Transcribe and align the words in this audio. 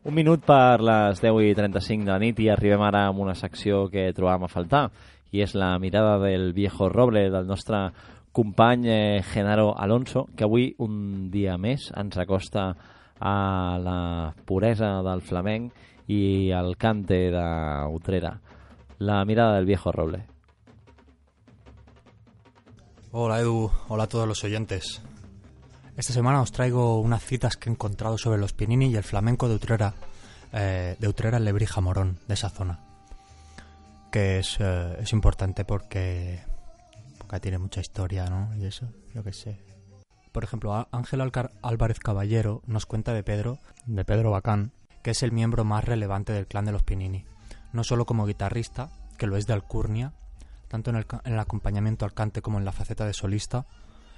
Un 0.00 0.14
minut 0.16 0.40
per 0.48 0.80
les 0.80 1.18
10 1.20 1.42
i 1.44 1.52
35 1.52 2.06
de 2.06 2.12
la 2.14 2.20
nit 2.22 2.38
i 2.40 2.46
arribem 2.48 2.80
ara 2.80 3.02
amb 3.10 3.20
una 3.20 3.34
secció 3.36 3.82
que 3.92 4.06
trobàvem 4.16 4.46
a 4.46 4.48
faltar 4.48 4.86
i 5.30 5.42
és 5.44 5.52
la 5.52 5.74
mirada 5.78 6.14
del 6.22 6.54
viejo 6.56 6.88
roble 6.88 7.26
del 7.28 7.44
nostre 7.46 7.90
company 8.32 8.88
eh, 8.88 9.20
Genaro 9.20 9.74
Alonso 9.76 10.24
que 10.32 10.46
avui 10.48 10.70
un 10.78 11.28
dia 11.30 11.58
més 11.60 11.90
ens 12.00 12.16
acosta 12.16 12.70
a 13.20 13.76
la 13.76 14.32
puresa 14.48 15.02
del 15.04 15.20
flamenc 15.20 15.76
i 16.08 16.50
al 16.56 16.78
cante 16.80 17.20
d'Utrera. 17.30 18.32
La 19.04 19.22
mirada 19.26 19.56
del 19.56 19.66
viejo 19.66 19.92
roble. 19.92 20.24
Hola 23.12 23.40
Edu, 23.40 23.70
hola 23.88 24.04
a 24.04 24.08
todos 24.08 24.26
los 24.26 24.42
oyentes. 24.44 25.02
Esta 26.00 26.14
semana 26.14 26.40
os 26.40 26.48
traigo 26.50 26.98
unas 26.98 27.20
citas 27.22 27.58
que 27.58 27.68
he 27.68 27.72
encontrado 27.72 28.16
sobre 28.16 28.40
los 28.40 28.54
Pinini 28.54 28.88
y 28.88 28.96
el 28.96 29.04
flamenco 29.04 29.50
de 29.50 29.56
Utrera, 29.56 29.92
eh, 30.50 30.96
de 30.98 31.08
Utrera 31.08 31.38
Lebrija 31.38 31.82
Morón, 31.82 32.18
de 32.26 32.32
esa 32.32 32.48
zona. 32.48 32.80
Que 34.10 34.38
es, 34.38 34.56
eh, 34.60 34.96
es 34.98 35.12
importante 35.12 35.66
porque, 35.66 36.40
porque 37.18 37.40
tiene 37.40 37.58
mucha 37.58 37.82
historia, 37.82 38.24
¿no? 38.30 38.48
Y 38.56 38.64
eso, 38.64 38.88
yo 39.14 39.22
qué 39.22 39.34
sé. 39.34 39.60
Por 40.32 40.42
ejemplo, 40.42 40.88
Ángel 40.90 41.20
Alcar- 41.20 41.50
Álvarez 41.60 41.98
Caballero 41.98 42.62
nos 42.66 42.86
cuenta 42.86 43.12
de 43.12 43.22
Pedro, 43.22 43.58
de 43.84 44.06
Pedro 44.06 44.30
Bacán, 44.30 44.72
que 45.02 45.10
es 45.10 45.22
el 45.22 45.32
miembro 45.32 45.66
más 45.66 45.84
relevante 45.84 46.32
del 46.32 46.46
clan 46.46 46.64
de 46.64 46.72
los 46.72 46.82
Pinini. 46.82 47.26
No 47.74 47.84
solo 47.84 48.06
como 48.06 48.24
guitarrista, 48.24 48.88
que 49.18 49.26
lo 49.26 49.36
es 49.36 49.46
de 49.46 49.52
Alcurnia, 49.52 50.14
tanto 50.68 50.88
en 50.88 50.96
el, 50.96 51.06
en 51.24 51.34
el 51.34 51.38
acompañamiento 51.38 52.06
al 52.06 52.14
cante 52.14 52.40
como 52.40 52.56
en 52.56 52.64
la 52.64 52.72
faceta 52.72 53.04
de 53.04 53.12
solista, 53.12 53.66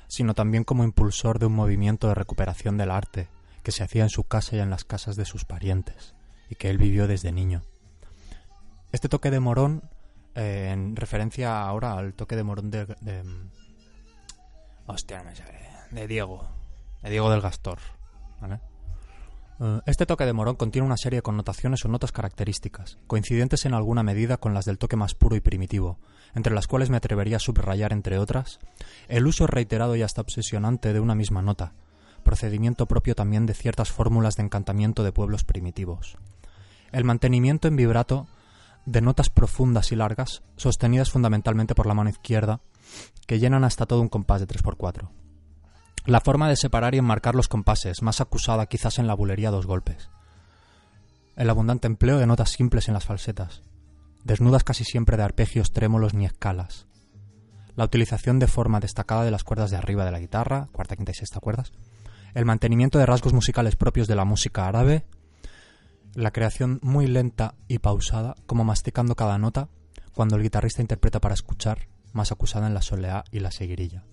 sino 0.09 0.35
también 0.35 0.65
como 0.65 0.85
impulsor 0.85 1.39
de 1.39 1.47
un 1.47 1.55
movimiento 1.55 2.09
de 2.09 2.15
recuperación 2.15 2.77
del 2.77 2.91
arte 2.91 3.29
que 3.63 3.73
se 3.73 3.85
hacía 3.85 4.03
en 4.03 4.11
su 4.11 4.25
casa 4.25 4.57
y 4.57 4.61
en 4.61 4.71
las 4.71 4.85
casas 4.85 5.17
de 5.17 5.25
sus 5.25 5.45
parientes, 5.45 6.15
y 6.49 6.57
que 6.57 6.71
él 6.71 6.79
vivió 6.79 7.07
desde 7.07 7.33
niño. 7.33 7.63
Este 8.91 9.09
toque 9.09 9.31
de 9.31 9.41
morón, 9.41 9.89
eh, 10.35 10.71
en 10.73 10.97
referencia 10.97 11.63
ahora 11.63 11.93
al 11.93 12.15
toque 12.15 12.37
de 12.37 12.43
morón 12.43 12.71
de... 12.71 12.87
de 12.87 13.23
hostia, 14.87 15.19
no 15.19 15.25
me 15.25 15.35
de 15.93 16.09
Diego, 16.09 16.49
de 17.03 17.11
Diego 17.11 17.31
del 17.31 17.41
Gastor, 17.41 17.79
¿vale? 18.41 18.61
Eh, 19.63 19.81
Este 19.87 20.07
toque 20.07 20.27
de 20.27 20.33
morón 20.33 20.57
contiene 20.57 20.87
una 20.87 20.97
serie 20.97 21.19
de 21.19 21.23
connotaciones 21.23 21.85
o 21.85 21.89
notas 21.89 22.11
características, 22.11 22.99
coincidentes 23.07 23.65
en 23.65 23.75
alguna 23.75 24.03
medida 24.03 24.37
con 24.37 24.55
las 24.55 24.65
del 24.65 24.79
toque 24.79 24.97
más 24.97 25.15
puro 25.15 25.37
y 25.37 25.41
primitivo, 25.41 25.99
entre 26.35 26.53
las 26.53 26.67
cuales 26.67 26.91
me 26.91 26.97
atrevería 26.97 27.37
a 27.37 27.41
subrayar, 27.41 27.93
entre 27.93 28.19
otras, 28.19 28.59
el 29.07 29.25
uso 29.25 29.47
reiterado 29.47 29.95
y 29.95 30.03
hasta 30.03 30.21
obsesionante 30.21 30.93
de 30.93 30.99
una 30.99 31.15
misma 31.15 31.43
nota, 31.43 31.75
procedimiento 32.25 32.87
propio 32.87 33.15
también 33.15 33.47
de 33.47 33.55
ciertas 33.55 33.93
fórmulas 33.93 34.35
de 34.35 34.43
encantamiento 34.43 35.05
de 35.05 35.13
pueblos 35.13 35.45
primitivos. 35.45 36.17
El 36.91 37.05
mantenimiento 37.05 37.69
en 37.69 37.77
vibrato 37.77 38.27
de 38.85 39.01
notas 39.01 39.31
profundas 39.31 39.93
y 39.93 39.97
largas, 39.97 40.43
sostenidas 40.57 41.13
fundamentalmente 41.13 41.77
por 41.77 41.87
la 41.87 41.95
mano 41.95 42.11
izquierda, 42.11 42.61
que 43.29 43.39
llenan 43.39 43.63
hasta 43.63 43.87
todo 43.87 44.01
un 44.01 44.09
compás 44.09 44.41
de 44.41 44.49
3x4. 44.49 45.09
La 46.05 46.21
forma 46.21 46.49
de 46.49 46.57
separar 46.57 46.97
y 46.97 46.99
enmarcar 46.99 47.37
los 47.37 47.47
compases, 47.47 48.03
más 48.03 48.21
acusada 48.21 48.67
quizás 48.67 48.99
en 48.99 49.07
la 49.07 49.15
bulería 49.15 49.53
dos 49.53 49.67
golpes. 49.67 50.11
El 51.37 51.49
abundante 51.49 51.87
empleo 51.87 52.19
de 52.19 52.27
notas 52.27 52.51
simples 52.51 52.89
en 52.89 52.95
las 52.95 53.05
falsetas, 53.05 53.63
desnudas 54.25 54.65
casi 54.65 54.83
siempre 54.83 55.17
de 55.17 55.23
arpegios 55.23 55.73
trémolos 55.73 56.13
ni 56.13 56.27
escalas. 56.27 56.89
La 57.77 57.85
utilización 57.85 58.41
de 58.41 58.49
forma 58.49 58.81
destacada 58.81 59.25
de 59.25 59.31
las 59.31 59.45
cuerdas 59.45 59.71
de 59.71 59.77
arriba 59.77 60.05
de 60.05 60.11
la 60.11 60.19
guitarra, 60.19 60.69
cuarta, 60.73 60.97
quinta 60.97 61.13
y 61.13 61.15
sexta 61.15 61.39
cuerdas. 61.39 61.73
El 62.35 62.47
mantenimiento 62.47 62.99
de 62.99 63.07
rasgos 63.07 63.33
musicales 63.33 63.77
propios 63.77 64.09
de 64.09 64.17
la 64.17 64.25
música 64.25 64.67
árabe. 64.67 65.07
La 66.15 66.33
creación 66.33 66.81
muy 66.83 67.07
lenta 67.07 67.55
y 67.69 67.79
pausada, 67.79 68.35
como 68.47 68.65
masticando 68.65 69.15
cada 69.15 69.39
nota, 69.39 69.69
cuando 70.15 70.35
el 70.35 70.43
guitarrista 70.43 70.83
interpreta 70.83 71.21
para 71.21 71.35
escuchar, 71.35 71.87
más 72.13 72.33
acusada 72.33 72.67
en 72.67 72.75
la 72.75 72.83
soleá 72.83 73.23
y 73.31 73.39
la 73.39 73.53
seguirilla. 73.53 74.05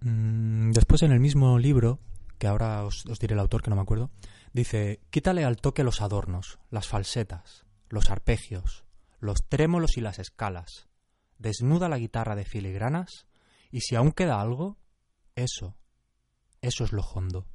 Después 0.00 1.02
en 1.02 1.12
el 1.12 1.20
mismo 1.20 1.58
libro, 1.58 2.00
que 2.38 2.46
ahora 2.46 2.84
os, 2.84 3.04
os 3.06 3.18
diré 3.18 3.34
el 3.34 3.40
autor 3.40 3.62
que 3.62 3.70
no 3.70 3.76
me 3.76 3.82
acuerdo, 3.82 4.10
dice, 4.52 5.00
quítale 5.10 5.44
al 5.44 5.56
toque 5.56 5.84
los 5.84 6.00
adornos, 6.00 6.58
las 6.70 6.88
falsetas, 6.88 7.66
los 7.88 8.10
arpegios, 8.10 8.84
los 9.18 9.46
trémolos 9.48 9.96
y 9.96 10.00
las 10.00 10.18
escalas, 10.18 10.88
desnuda 11.38 11.88
la 11.88 11.98
guitarra 11.98 12.34
de 12.34 12.44
filigranas 12.44 13.26
y 13.70 13.80
si 13.82 13.94
aún 13.94 14.12
queda 14.12 14.40
algo, 14.40 14.78
eso, 15.34 15.76
eso 16.62 16.84
es 16.84 16.92
lo 16.92 17.02
hondo. 17.02 17.46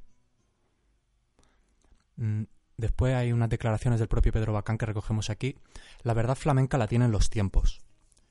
Mm, 2.16 2.44
Después 2.76 3.14
hay 3.14 3.32
unas 3.32 3.48
declaraciones 3.48 3.98
del 3.98 4.08
propio 4.08 4.32
Pedro 4.32 4.52
Bacán 4.52 4.76
que 4.76 4.86
recogemos 4.86 5.30
aquí. 5.30 5.56
La 6.02 6.12
verdad 6.12 6.34
flamenca 6.34 6.76
la 6.76 6.88
tienen 6.88 7.10
los 7.10 7.30
tiempos. 7.30 7.80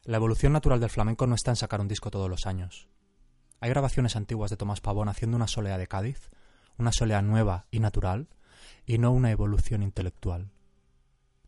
La 0.04 0.18
evolución 0.18 0.54
natural 0.54 0.80
del 0.80 0.92
flamenco 0.92 1.26
no 1.26 1.34
está 1.34 1.52
en 1.52 1.56
sacar 1.56 1.82
un 1.82 1.88
disco 1.88 2.12
todos 2.12 2.30
los 2.30 2.46
años. 2.46 2.88
Hay 3.60 3.70
grabaciones 3.70 4.16
antiguas 4.16 4.52
de 4.52 4.58
Tomás 4.58 4.82
Pavón 4.82 5.10
haciendo 5.10 5.38
una 5.38 5.48
solea 5.48 5.78
de 5.78 5.88
Cádiz, 5.88 6.30
una 6.78 6.92
solea 6.92 7.22
nueva 7.22 7.66
y 7.72 7.80
natural, 7.80 8.28
y 8.86 8.98
no 8.98 9.12
una 9.12 9.32
evolución 9.32 9.82
intelectual. 9.84 10.52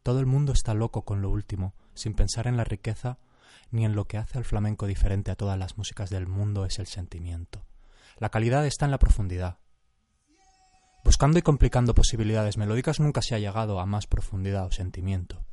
Todo 0.03 0.19
el 0.19 0.25
mundo 0.25 0.53
está 0.53 0.73
loco 0.73 1.03
con 1.03 1.21
lo 1.21 1.29
último, 1.29 1.73
sin 1.93 2.13
pensar 2.13 2.47
en 2.47 2.57
la 2.57 2.63
riqueza 2.63 3.17
ni 3.71 3.85
en 3.85 3.95
lo 3.95 4.05
que 4.05 4.17
hace 4.17 4.37
al 4.37 4.45
flamenco 4.45 4.87
diferente 4.87 5.31
a 5.31 5.35
todas 5.35 5.57
las 5.57 5.77
músicas 5.77 6.09
del 6.09 6.27
mundo 6.27 6.65
es 6.65 6.79
el 6.79 6.87
sentimiento. 6.87 7.65
La 8.17 8.29
calidad 8.29 8.65
está 8.65 8.85
en 8.85 8.91
la 8.91 8.99
profundidad. 8.99 9.57
Buscando 11.03 11.39
y 11.39 11.41
complicando 11.41 11.93
posibilidades 11.93 12.57
melódicas 12.57 12.99
nunca 12.99 13.21
se 13.21 13.35
ha 13.35 13.39
llegado 13.39 13.79
a 13.79 13.85
más 13.85 14.07
profundidad 14.07 14.65
o 14.65 14.71
sentimiento. 14.71 15.45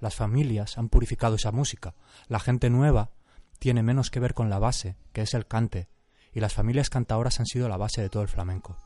Las 0.00 0.14
familias 0.14 0.78
han 0.78 0.88
purificado 0.88 1.36
esa 1.36 1.52
música. 1.52 1.94
La 2.28 2.40
gente 2.40 2.70
nueva 2.70 3.10
tiene 3.58 3.82
menos 3.82 4.10
que 4.10 4.20
ver 4.20 4.34
con 4.34 4.50
la 4.50 4.58
base, 4.58 4.96
que 5.12 5.22
es 5.22 5.34
el 5.34 5.46
cante, 5.46 5.88
y 6.32 6.40
las 6.40 6.54
familias 6.54 6.90
cantadoras 6.90 7.40
han 7.40 7.46
sido 7.46 7.68
la 7.68 7.76
base 7.76 8.02
de 8.02 8.10
todo 8.10 8.22
el 8.22 8.28
flamenco. 8.28 8.76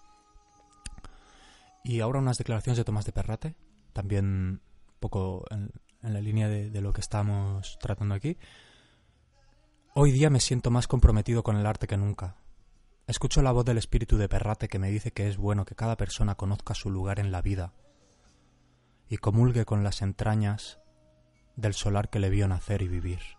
Y 1.84 2.00
ahora 2.00 2.18
unas 2.18 2.38
declaraciones 2.38 2.76
de 2.76 2.84
Tomás 2.84 3.06
de 3.06 3.12
Perrate, 3.12 3.56
también 3.92 4.26
un 4.26 4.60
poco 5.00 5.44
en, 5.50 5.72
la 6.02 6.20
línea 6.20 6.48
de, 6.48 6.70
de 6.70 6.80
lo 6.80 6.92
que 6.92 7.00
estamos 7.00 7.78
tratando 7.80 8.14
aquí. 8.14 8.36
Hoy 9.94 10.12
día 10.12 10.30
me 10.30 10.40
siento 10.40 10.70
más 10.70 10.86
comprometido 10.86 11.42
con 11.42 11.56
el 11.56 11.66
arte 11.66 11.86
que 11.86 11.96
nunca. 11.96 12.36
Escucho 13.06 13.40
la 13.40 13.52
voz 13.52 13.64
del 13.64 13.78
espíritu 13.78 14.18
de 14.18 14.28
Perrate 14.28 14.68
que 14.68 14.78
me 14.78 14.90
dice 14.90 15.12
que 15.12 15.28
es 15.28 15.38
bueno 15.38 15.64
que 15.64 15.74
cada 15.74 15.96
persona 15.96 16.34
conozca 16.34 16.74
su 16.74 16.90
lugar 16.90 17.18
en 17.18 17.32
la 17.32 17.40
vida 17.40 17.72
y 19.08 19.16
comulgue 19.16 19.64
con 19.64 19.82
las 19.82 20.02
entrañas 20.02 20.78
del 21.56 21.72
solar 21.72 22.10
que 22.10 22.18
le 22.18 22.28
vio 22.28 22.46
nacer 22.46 22.82
y 22.82 22.88
vivir. 22.88 23.37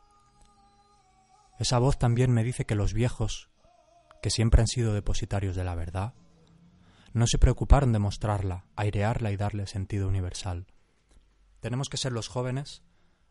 Esa 1.59 1.77
voz 1.77 1.99
también 1.99 2.31
me 2.31 2.45
dice 2.45 2.65
que 2.65 2.75
los 2.75 2.93
viejos, 2.93 3.49
que 4.21 4.29
siempre 4.29 4.61
han 4.61 4.67
sido 4.67 4.93
depositarios 4.93 5.57
de 5.57 5.65
la 5.65 5.75
verdad, 5.75 6.13
no 7.11 7.27
se 7.27 7.37
preocuparon 7.37 7.91
de 7.91 7.99
mostrarla, 7.99 8.65
airearla 8.77 9.31
y 9.31 9.37
darle 9.37 9.67
sentido 9.67 10.07
universal. 10.07 10.67
Tenemos 11.59 11.89
que 11.89 11.97
ser 11.97 12.13
los 12.13 12.29
jóvenes 12.29 12.83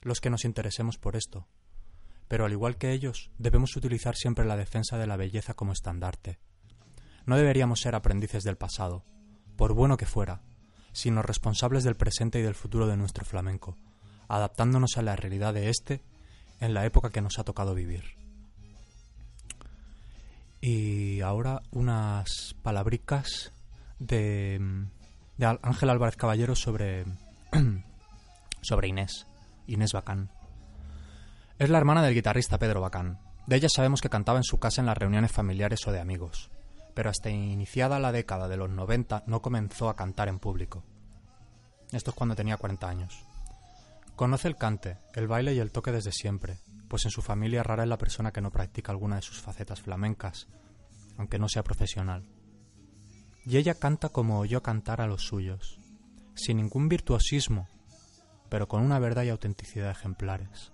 los 0.03 0.21
que 0.21 0.31
nos 0.31 0.45
interesemos 0.45 0.99
por 0.99 1.17
esto, 1.17 1.49
pero 2.29 2.45
al 2.45 2.53
igual 2.53 2.77
que 2.77 2.93
ellos, 2.93 3.31
debemos 3.39 3.75
utilizar 3.77 4.15
siempre 4.15 4.45
la 4.45 4.57
defensa 4.57 4.99
de 4.99 5.07
la 5.07 5.17
belleza 5.17 5.55
como 5.55 5.73
estandarte. 5.73 6.39
No 7.25 7.37
deberíamos 7.37 7.81
ser 7.81 7.95
aprendices 7.95 8.45
del 8.45 8.57
pasado, 8.57 9.05
por 9.57 9.73
bueno 9.73 9.97
que 9.97 10.07
fuera, 10.07 10.43
sino 10.93 11.23
responsables 11.23 11.83
del 11.83 11.97
presente 11.97 12.39
y 12.39 12.43
del 12.43 12.55
futuro 12.55 12.87
de 12.87 12.97
nuestro 12.97 13.25
flamenco, 13.25 13.79
adaptándonos 14.29 14.99
a 14.99 15.03
la 15.03 15.17
realidad 15.17 15.55
de 15.55 15.71
éste 15.71 16.03
en 16.61 16.75
la 16.75 16.85
época 16.85 17.11
que 17.11 17.21
nos 17.21 17.39
ha 17.39 17.45
tocado 17.45 17.75
vivir. 17.75 18.05
Y 20.61 21.21
ahora 21.21 21.63
unas 21.71 22.55
palabricas 22.63 23.53
de, 23.99 24.61
de 25.37 25.47
Ángel 25.63 25.91
Álvarez 25.91 26.17
Caballero 26.17 26.57
sobre, 26.57 27.05
sobre 28.61 28.89
Inés, 28.89 29.27
Inés 29.67 29.93
Bacán. 29.93 30.31
Es 31.59 31.71
la 31.71 31.79
hermana 31.79 32.03
del 32.03 32.15
guitarrista 32.15 32.59
Pedro 32.59 32.81
Bacán. 32.81 33.19
De 33.47 33.57
ella 33.57 33.69
sabemos 33.69 34.01
que 34.01 34.11
cantaba 34.11 34.39
en 34.39 34.45
su 34.45 34.59
casa 34.59 34.81
en 34.81 34.87
las 34.87 34.99
reuniones 34.99 35.33
familiares 35.33 35.81
o 35.87 35.93
de 35.93 36.01
amigos, 36.01 36.51
pero 36.95 37.11
hasta 37.11 37.31
iniciada 37.31 37.99
la 37.99 38.13
década 38.13 38.49
de 38.49 38.57
los 38.57 38.69
90 38.71 39.25
no 39.27 39.41
comenzó 39.43 39.89
a 39.89 39.97
cantar 39.97 40.29
en 40.29 40.39
público. 40.39 40.85
Esto 41.93 42.11
es 42.11 42.17
cuando 42.17 42.37
tenía 42.37 42.59
40 42.59 42.89
años. 42.89 43.28
Conoce 44.19 44.49
el 44.49 44.57
cante, 44.57 44.99
el 45.15 45.29
baile 45.29 45.55
y 45.55 45.61
el 45.61 45.71
toque 45.71 45.93
desde 45.93 46.11
siempre, 46.11 46.59
pues 46.89 47.05
en 47.05 47.13
su 47.13 47.23
familia 47.23 47.63
rara 47.63 47.85
es 47.85 47.89
la 47.89 47.99
persona 47.99 48.33
que 48.33 48.41
no 48.41 48.51
practica 48.51 48.91
alguna 48.91 49.15
de 49.15 49.23
sus 49.23 49.41
facetas 49.41 49.81
flamencas, 49.81 50.49
aunque 51.17 51.39
no 51.39 51.49
sea 51.49 51.63
profesional. 51.63 52.29
Y 53.47 53.59
ella 53.59 53.75
canta 53.75 54.09
como 54.09 54.41
oyó 54.41 54.61
cantar 54.61 55.01
a 55.01 55.07
los 55.07 55.23
suyos, 55.23 55.79
sin 56.35 56.57
ningún 56.57 56.89
virtuosismo, 56.89 57.69
pero 58.49 58.67
con 58.67 58.83
una 58.83 58.99
verdad 58.99 59.23
y 59.23 59.29
autenticidad 59.29 59.93
ejemplares 59.93 60.73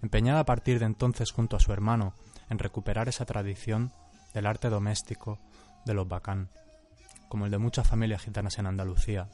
empeñada 0.00 0.38
a 0.38 0.46
partir 0.46 0.78
de 0.78 0.86
entonces 0.86 1.32
junto 1.32 1.56
a 1.56 1.60
su 1.60 1.72
hermano 1.72 2.14
en 2.48 2.60
recuperar 2.60 3.08
esa 3.08 3.24
tradición 3.24 3.90
del 4.32 4.46
arte 4.46 4.70
doméstico 4.70 5.40
de 5.84 5.94
los 5.94 6.06
bacán, 6.06 6.50
como 7.28 7.46
el 7.46 7.50
de 7.50 7.58
muchas 7.58 7.88
familias 7.88 8.22
gitanas 8.22 8.60
en 8.60 8.66
Andalucía, 8.66 9.28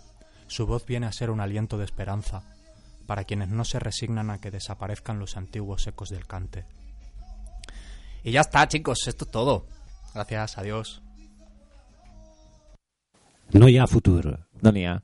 su 0.47 0.67
voz 0.67 0.87
viene 0.87 1.05
a 1.05 1.13
ser 1.13 1.29
un 1.31 1.41
aliento 1.41 1.77
de 1.77 1.85
esperanza 1.85 2.45
para 3.03 3.25
quienes 3.25 3.49
no 3.49 3.65
se 3.65 3.79
resignan 3.79 4.31
a 4.31 4.39
que 4.39 4.51
desaparezcan 4.51 5.19
los 5.19 5.37
antiguos 5.37 5.87
ecos 5.87 6.11
del 6.11 6.27
cante. 6.27 6.65
Y 8.25 8.33
ya 8.33 8.41
está, 8.41 8.67
chicos, 8.69 9.07
esto 9.07 9.25
es 9.25 9.31
todo. 9.31 9.67
Gracias, 10.15 10.59
adiós. 10.59 11.03
No 13.53 13.69
hi 13.69 13.79
ha 13.79 13.87
futur. 13.87 14.47
No 14.61 14.71
ha. 14.71 15.03